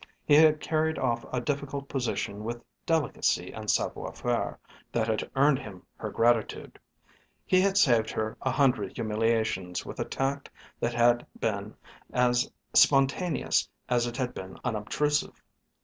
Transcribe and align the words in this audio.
He 0.25 0.33
had 0.33 0.59
carried 0.59 0.97
off 0.97 1.23
a 1.31 1.39
difficult 1.39 1.87
position 1.87 2.43
with 2.43 2.57
a 2.57 2.63
delicacy 2.87 3.51
and 3.51 3.69
savoir 3.69 4.11
faire 4.13 4.57
that 4.91 5.07
had 5.07 5.29
earned 5.35 5.59
him 5.59 5.85
her 5.95 6.09
gratitude. 6.09 6.79
He 7.45 7.61
had 7.61 7.77
saved 7.77 8.09
her 8.09 8.35
a 8.41 8.49
hundred 8.49 8.93
humiliations 8.93 9.85
with 9.85 9.99
a 9.99 10.05
tact 10.05 10.49
that 10.79 10.95
had 10.95 11.27
been 11.39 11.75
as 12.13 12.51
spontaneous 12.73 13.69
as 13.89 14.07
it 14.07 14.17
had 14.17 14.33
been 14.33 14.57
unobtrusive. 14.63 15.39